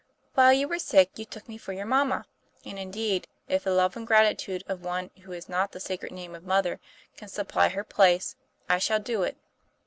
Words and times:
'While 0.33 0.53
you 0.53 0.67
were 0.67 0.79
sick, 0.79 1.11
you 1.19 1.25
took 1.25 1.47
me 1.47 1.59
for 1.59 1.73
your 1.73 1.85
mamma; 1.85 2.25
and, 2.65 2.79
indeed, 2.79 3.27
if 3.47 3.63
the 3.63 3.71
love 3.71 3.95
and 3.95 4.07
gratitude 4.07 4.63
of 4.65 4.81
one 4.81 5.11
who 5.21 5.31
has 5.31 5.47
not 5.47 5.73
the 5.73 5.79
sacred 5.79 6.11
name 6.11 6.33
of 6.33 6.43
mother 6.43 6.79
can 7.17 7.27
supply 7.27 7.69
her 7.69 7.83
place, 7.83 8.35
I 8.67 8.79
shall 8.79 8.99
do 8.99 9.21
it. 9.21 9.37